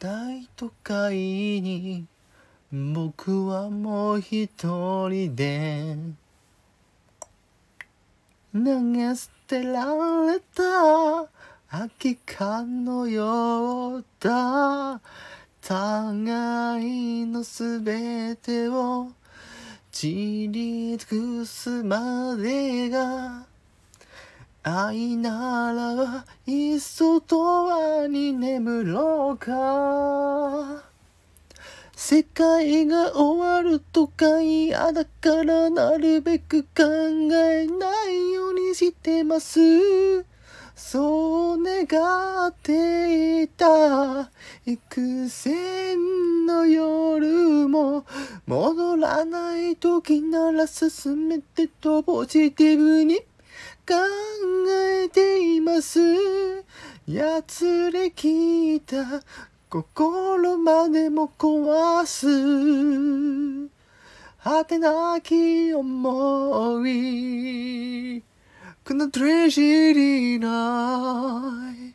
[0.00, 2.06] 大都会に
[2.72, 4.48] 僕はもう一
[5.10, 5.94] 人で
[8.54, 9.84] 投げ捨てら
[10.24, 11.28] れた
[11.70, 15.02] 空き缶のようだ。
[15.60, 19.12] 互いのすべてを
[19.92, 23.44] 散り尽くすまでが
[24.62, 30.84] 愛ならいっそとわに眠ろうか。
[31.96, 39.60] 世界が終わるとか嫌だからなるべく考えないようにしてます。
[40.76, 44.30] そう願っていた
[44.66, 48.04] 幾千の夜も
[48.46, 53.29] 戻らない時なら進めてとポジティブに。
[53.90, 53.96] 考
[55.02, 55.98] えています。
[57.08, 59.20] やつれきた
[59.68, 63.68] 心までも壊す。
[64.44, 68.22] 果てなき思い。
[68.84, 71.89] このトレジリーない